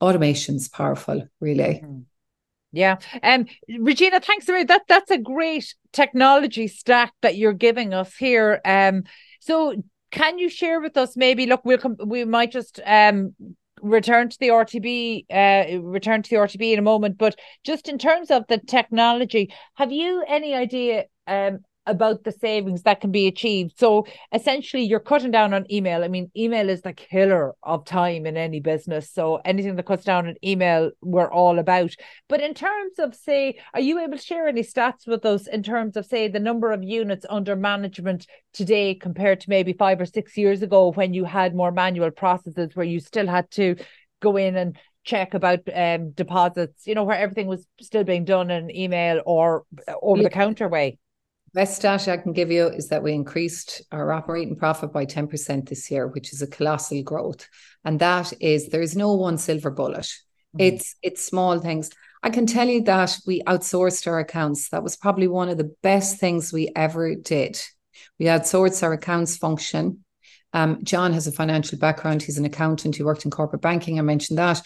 [0.00, 1.80] Automation's powerful, really.
[1.82, 2.02] Mm-hmm.
[2.76, 2.96] Yeah.
[3.22, 3.46] Um,
[3.78, 8.60] Regina, thanks that that's a great technology stack that you're giving us here.
[8.66, 9.04] Um,
[9.40, 13.34] so can you share with us maybe look we'll come we might just um
[13.82, 17.96] return to the RTB uh return to the RTB in a moment, but just in
[17.96, 23.26] terms of the technology, have you any idea um about the savings that can be
[23.26, 23.78] achieved.
[23.78, 26.04] So essentially, you're cutting down on email.
[26.04, 29.10] I mean, email is the killer of time in any business.
[29.10, 31.94] So anything that cuts down on email, we're all about.
[32.28, 35.62] But in terms of, say, are you able to share any stats with us in
[35.62, 40.06] terms of, say, the number of units under management today compared to maybe five or
[40.06, 43.76] six years ago when you had more manual processes where you still had to
[44.20, 48.50] go in and check about um, deposits, you know, where everything was still being done
[48.50, 49.64] in email or
[50.02, 50.98] over the counter way?
[51.56, 55.66] Best data I can give you is that we increased our operating profit by 10%
[55.66, 57.48] this year, which is a colossal growth.
[57.82, 60.04] And that is there is no one silver bullet.
[60.04, 60.60] Mm-hmm.
[60.60, 61.88] It's it's small things.
[62.22, 64.68] I can tell you that we outsourced our accounts.
[64.68, 67.58] That was probably one of the best things we ever did.
[68.18, 70.04] We outsourced our accounts function.
[70.52, 72.22] Um, John has a financial background.
[72.22, 72.96] He's an accountant.
[72.96, 73.98] He worked in corporate banking.
[73.98, 74.60] I mentioned that.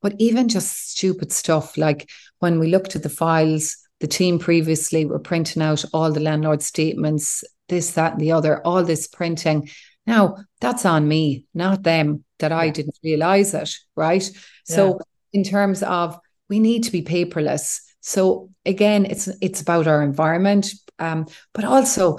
[0.00, 5.04] But even just stupid stuff like when we looked at the files, the team previously
[5.04, 9.68] were printing out all the landlord statements, this, that, and the other, all this printing.
[10.06, 14.28] Now, that's on me, not them, that I didn't realize it, right?
[14.68, 14.76] Yeah.
[14.76, 15.00] So,
[15.32, 16.18] in terms of
[16.48, 17.80] we need to be paperless.
[18.00, 20.68] So again, it's it's about our environment,
[20.98, 22.18] um, but also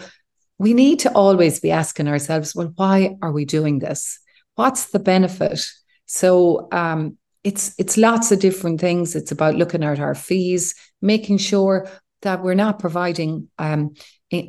[0.58, 4.20] we need to always be asking ourselves, well, why are we doing this?
[4.56, 5.66] What's the benefit?
[6.06, 9.16] So um, it's it's lots of different things.
[9.16, 11.90] It's about looking at our fees, making sure
[12.22, 13.94] that we're not providing um,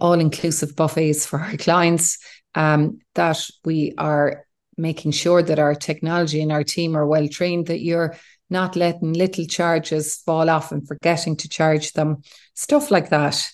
[0.01, 2.19] all inclusive buffets for our clients,
[2.55, 4.45] um, that we are
[4.77, 8.17] making sure that our technology and our team are well trained, that you're
[8.51, 12.23] not letting little charges fall off and forgetting to charge them,
[12.55, 13.51] stuff like that.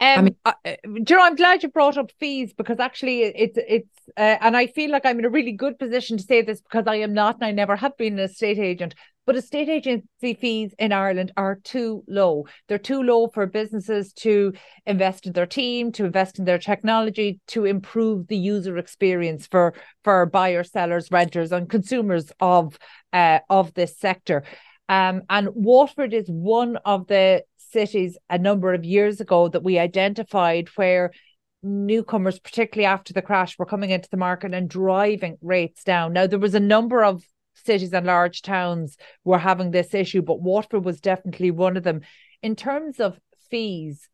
[0.00, 0.52] Um, I mean, uh,
[0.84, 4.66] you know, I'm glad you brought up fees because actually it's it's uh, and I
[4.66, 7.36] feel like I'm in a really good position to say this because I am not
[7.36, 8.96] and I never have been an estate agent.
[9.24, 12.46] But estate agency fees in Ireland are too low.
[12.66, 14.52] They're too low for businesses to
[14.84, 19.74] invest in their team, to invest in their technology, to improve the user experience for
[20.02, 22.78] for buyers, sellers, renters, and consumers of
[23.12, 24.42] uh, of this sector.
[24.88, 29.78] Um, and Waterford is one of the cities a number of years ago that we
[29.78, 31.12] identified where
[31.62, 36.12] newcomers, particularly after the crash, were coming into the market and driving rates down.
[36.12, 37.22] Now, there was a number of
[37.64, 42.02] cities and large towns were having this issue, but Waterford was definitely one of them.
[42.42, 43.18] In terms of
[43.50, 44.08] fees,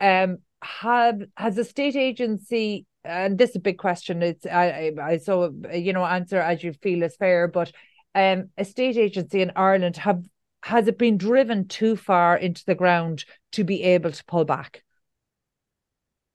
[0.00, 4.22] um, have has estate agency and this is a big question.
[4.22, 7.72] It's I I so you know answer as you feel is fair, but
[8.14, 10.22] um, estate agency in Ireland have
[10.62, 14.82] has it been driven too far into the ground to be able to pull back?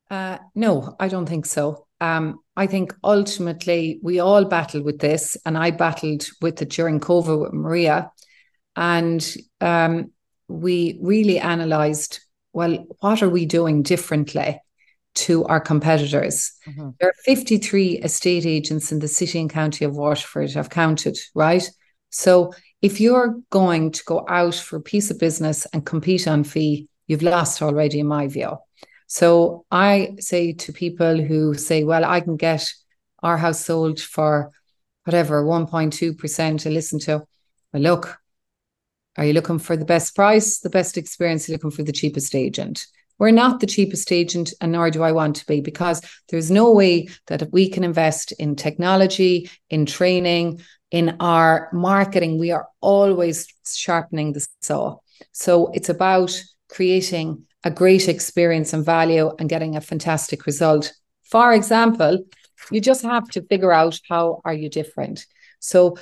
[0.09, 1.87] Uh, no, I don't think so.
[2.01, 6.99] Um, I think ultimately we all battled with this, and I battled with it during
[6.99, 8.11] COVID with Maria.
[8.75, 9.25] And
[9.61, 10.11] um,
[10.47, 12.21] we really analysed
[12.53, 14.59] well, what are we doing differently
[15.13, 16.51] to our competitors?
[16.67, 16.89] Mm-hmm.
[16.99, 21.67] There are 53 estate agents in the city and county of Waterford, I've counted, right?
[22.09, 26.43] So if you're going to go out for a piece of business and compete on
[26.43, 28.57] fee, you've lost already, in my view.
[29.11, 32.65] So I say to people who say, well, I can get
[33.21, 34.51] our house sold for
[35.03, 37.25] whatever, 1.2% to listen to,
[37.73, 38.17] well, look,
[39.17, 41.49] are you looking for the best price, the best experience?
[41.49, 42.87] You're looking for the cheapest agent?
[43.19, 46.71] We're not the cheapest agent, and nor do I want to be, because there's no
[46.71, 53.45] way that we can invest in technology, in training, in our marketing, we are always
[53.67, 54.99] sharpening the saw.
[55.33, 56.31] So it's about
[56.69, 60.93] creating a great experience and value and getting a fantastic result.
[61.23, 62.23] For example,
[62.71, 65.25] you just have to figure out how are you different.
[65.59, 65.97] So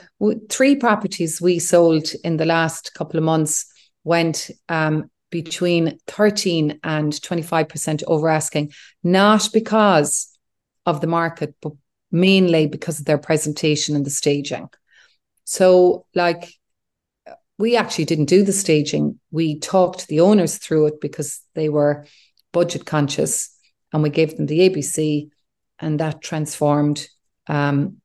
[0.50, 3.66] three properties we sold in the last couple of months
[4.04, 8.72] went um, between 13 and 25% over asking,
[9.04, 10.38] not because
[10.86, 11.74] of the market, but
[12.12, 14.70] mainly because of their presentation and the staging.
[15.44, 16.54] So, like,
[17.60, 19.20] we actually didn't do the staging.
[19.32, 22.06] We talked the owners through it because they were
[22.54, 23.56] budget conscious
[23.92, 25.30] and we gave them the ABC,
[25.80, 27.08] and that transformed
[27.48, 27.98] um,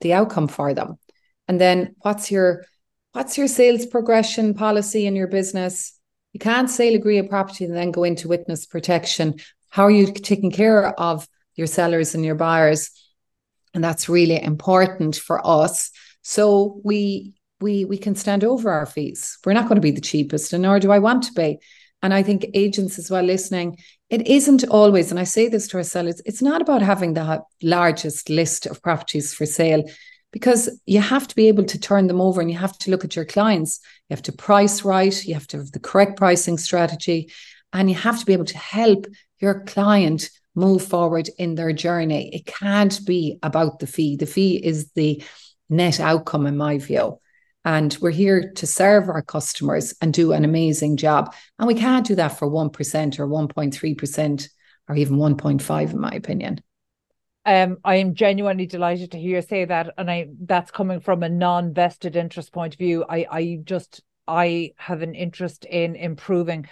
[0.00, 0.98] the outcome for them.
[1.46, 2.64] And then, what's your
[3.12, 5.98] what's your sales progression policy in your business?
[6.32, 9.34] You can't sale agree a property and then go into witness protection.
[9.68, 12.90] How are you taking care of your sellers and your buyers?
[13.74, 15.90] And that's really important for us.
[16.22, 19.38] So we we we can stand over our fees.
[19.44, 21.58] We're not going to be the cheapest, and nor do I want to be.
[22.02, 23.78] And I think agents as well listening,
[24.10, 27.42] it isn't always, and I say this to our sellers, it's not about having the
[27.62, 29.84] largest list of properties for sale
[30.32, 33.04] because you have to be able to turn them over and you have to look
[33.04, 33.78] at your clients.
[34.08, 37.30] You have to price right, you have to have the correct pricing strategy,
[37.72, 39.06] and you have to be able to help
[39.38, 42.34] your client move forward in their journey.
[42.34, 44.16] It can't be about the fee.
[44.16, 45.22] The fee is the
[45.68, 47.18] net outcome, in my view.
[47.64, 51.34] And we're here to serve our customers and do an amazing job.
[51.58, 54.48] And we can't do that for 1% or 1.3%
[54.88, 56.60] or even 1.5, in my opinion.
[57.44, 61.24] Um, I am genuinely delighted to hear you say that, and I that's coming from
[61.24, 63.04] a non-vested interest point of view.
[63.08, 66.68] I I just I have an interest in improving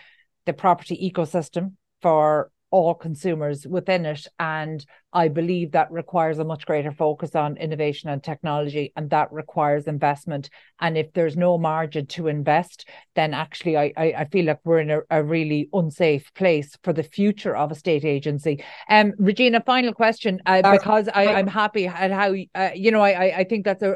[0.47, 1.73] the property ecosystem
[2.03, 4.27] for all consumers within it.
[4.39, 9.33] And I believe that requires a much greater focus on innovation and technology, and that
[9.33, 10.51] requires investment.
[10.81, 14.81] And if there's no margin to invest, then actually I, I, I feel like we're
[14.81, 18.63] in a, a, really unsafe place for the future of estate agency.
[18.89, 23.39] Um, Regina, final question, uh, because I, I'm happy at how, uh, you know, I,
[23.39, 23.93] I think that's a,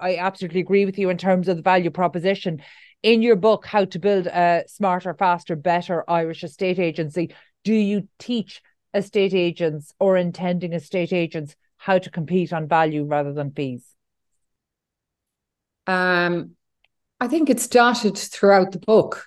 [0.00, 2.62] a, I absolutely agree with you in terms of the value proposition
[3.02, 7.34] in your book, How to Build a Smarter, Faster, Better Irish Estate Agency,
[7.64, 8.62] do you teach
[8.94, 13.84] estate agents or intending estate agents how to compete on value rather than fees?
[15.86, 16.52] Um,
[17.20, 19.26] I think it's dotted throughout the book.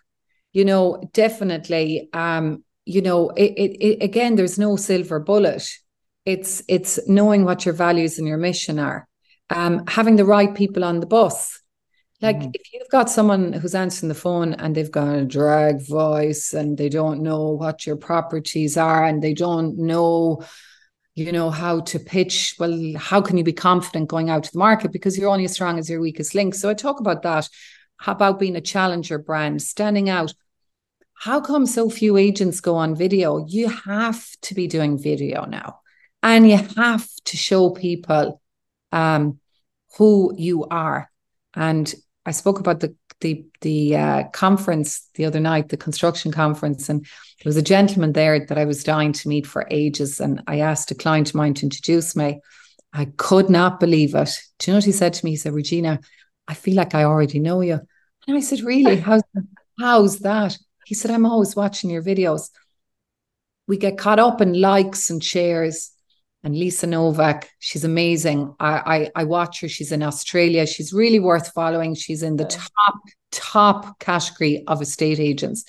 [0.53, 2.09] You know, definitely.
[2.13, 5.67] Um, you know, it, it, it, again, there's no silver bullet.
[6.25, 9.07] It's it's knowing what your values and your mission are,
[9.49, 11.61] um, having the right people on the bus.
[12.21, 12.51] Like mm-hmm.
[12.53, 16.77] if you've got someone who's answering the phone and they've got a drag voice and
[16.77, 20.43] they don't know what your properties are and they don't know,
[21.13, 24.59] you know, how to pitch, well, how can you be confident going out to the
[24.59, 24.91] market?
[24.91, 26.55] Because you're only as strong as your weakest link.
[26.55, 27.49] So I talk about that,
[28.07, 30.33] about being a challenger brand, standing out.
[31.17, 33.45] How come so few agents go on video?
[33.45, 35.79] You have to be doing video now.
[36.23, 38.41] And you have to show people
[38.91, 39.39] um,
[39.97, 41.09] who you are.
[41.53, 41.93] And
[42.25, 47.01] I spoke about the the the uh, conference the other night, the construction conference, and
[47.01, 50.59] there was a gentleman there that I was dying to meet for ages, and I
[50.59, 52.41] asked a client of mine to introduce me.
[52.93, 54.29] I could not believe it.
[54.59, 55.31] Do you know what he said to me?
[55.31, 55.99] He said, "Regina,
[56.47, 57.79] I feel like I already know you."
[58.27, 58.97] And I said, "Really?
[59.07, 59.23] How's
[59.79, 62.49] how's that?" He said, "I'm always watching your videos.
[63.67, 65.94] We get caught up in likes and shares."
[66.45, 67.49] And Lisa Novak.
[67.59, 68.55] She's amazing.
[68.59, 69.67] I, I, I watch her.
[69.67, 70.67] She's in Australia.
[70.67, 71.95] She's really worth following.
[71.95, 72.95] She's in the top
[73.31, 75.65] top category of estate agents.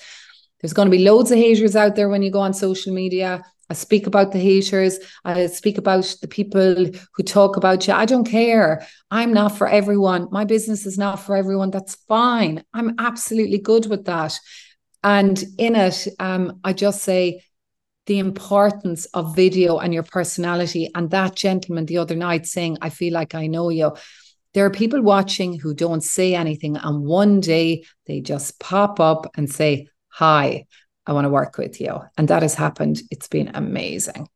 [0.61, 3.43] There's going to be loads of haters out there when you go on social media.
[3.69, 4.99] I speak about the haters.
[5.25, 7.93] I speak about the people who talk about you.
[7.93, 8.85] I don't care.
[9.11, 10.29] I'm not for everyone.
[10.31, 11.71] My business is not for everyone.
[11.71, 12.63] That's fine.
[12.73, 14.39] I'm absolutely good with that.
[15.03, 17.43] And in it, um, I just say
[18.07, 20.89] the importance of video and your personality.
[20.95, 23.93] And that gentleman the other night saying, I feel like I know you.
[24.53, 26.77] There are people watching who don't say anything.
[26.77, 30.65] And one day they just pop up and say, Hi,
[31.05, 31.99] I want to work with you.
[32.17, 33.01] And that has happened.
[33.11, 34.27] It's been amazing.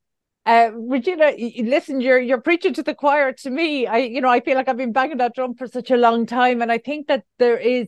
[0.46, 3.32] Uh, Regina, listen, you're you're preaching to the choir.
[3.32, 5.92] To me, I you know I feel like I've been banging that drum for such
[5.92, 7.88] a long time, and I think that there is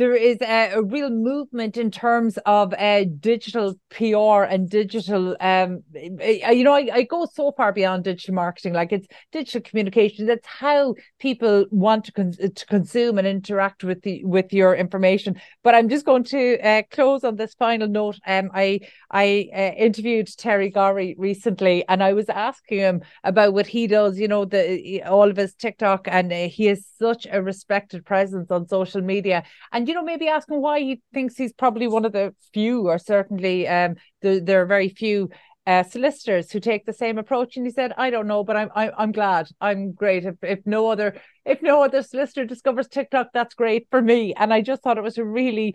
[0.00, 5.36] there is a, a, real movement in terms of uh, digital PR and digital.
[5.40, 8.72] Um, you know, I, I go so far beyond digital marketing.
[8.72, 10.24] Like it's digital communication.
[10.24, 15.38] That's how people want to con- to consume and interact with the with your information.
[15.62, 18.18] But I'm just going to uh, close on this final note.
[18.26, 18.80] Um, I
[19.10, 24.18] I uh, interviewed Terry Gorry recently, and I was asking him about what he does.
[24.18, 28.50] You know, the all of his TikTok, and uh, he is such a respected presence
[28.50, 29.42] on social media.
[29.72, 32.86] And you know, maybe ask him why he thinks he's probably one of the few,
[32.86, 35.28] or certainly um, the, there are very few
[35.66, 37.56] uh, solicitors who take the same approach.
[37.56, 39.48] And he said, "I don't know, but I'm I, am i am glad.
[39.60, 40.24] I'm great.
[40.24, 44.54] If if no other if no other solicitor discovers TikTok, that's great for me." And
[44.54, 45.74] I just thought it was a really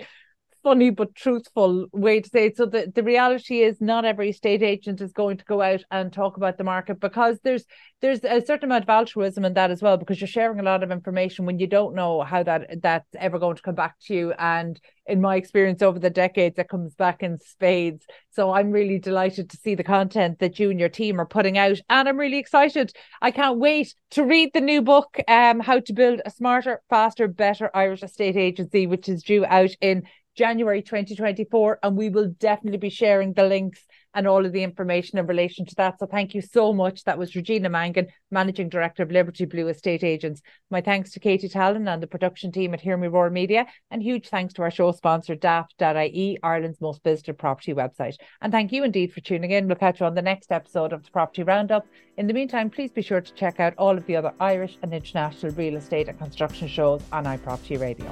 [0.66, 2.58] funny but truthful way to say it.
[2.58, 6.12] So the, the reality is not every estate agent is going to go out and
[6.12, 7.66] talk about the market because there's
[8.02, 10.82] there's a certain amount of altruism in that as well because you're sharing a lot
[10.82, 14.16] of information when you don't know how that that's ever going to come back to
[14.16, 14.34] you.
[14.34, 18.04] And in my experience over the decades, it comes back in spades.
[18.32, 21.60] So I'm really delighted to see the content that you and your team are putting
[21.60, 21.78] out.
[21.90, 22.92] And I'm really excited.
[23.22, 27.28] I can't wait to read the new book, um, How to Build a Smarter, Faster,
[27.28, 30.04] Better Irish Estate Agency, which is due out in
[30.36, 31.80] January 2024.
[31.84, 35.66] And we will definitely be sharing the links and all of the information in relation
[35.66, 36.00] to that.
[36.00, 37.04] So thank you so much.
[37.04, 40.42] That was Regina Mangan, Managing Director of Liberty Blue Estate Agents.
[40.72, 43.68] My thanks to Katie Tallon and the production team at Hear Me Roar Media.
[43.92, 48.16] And huge thanks to our show sponsor, daft.ie, Ireland's most visited property website.
[48.42, 49.68] And thank you indeed for tuning in.
[49.68, 51.86] We'll catch you on the next episode of the Property Roundup.
[52.18, 54.94] In the meantime, please be sure to check out all of the other Irish and
[54.94, 58.10] international real estate and construction shows on iProperty Radio.